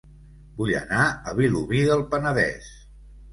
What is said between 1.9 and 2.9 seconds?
del Penedès